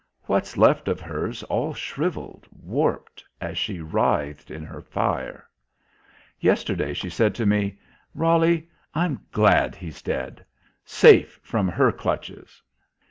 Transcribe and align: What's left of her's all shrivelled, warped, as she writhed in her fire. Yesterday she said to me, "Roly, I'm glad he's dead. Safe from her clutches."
What's 0.23 0.57
left 0.57 0.87
of 0.87 0.99
her's 0.99 1.43
all 1.43 1.75
shrivelled, 1.75 2.47
warped, 2.59 3.23
as 3.39 3.55
she 3.59 3.81
writhed 3.81 4.49
in 4.49 4.63
her 4.65 4.81
fire. 4.81 5.47
Yesterday 6.39 6.95
she 6.95 7.07
said 7.11 7.35
to 7.35 7.45
me, 7.45 7.77
"Roly, 8.15 8.67
I'm 8.95 9.23
glad 9.31 9.75
he's 9.75 10.01
dead. 10.01 10.43
Safe 10.83 11.39
from 11.43 11.67
her 11.67 11.91
clutches." 11.91 12.63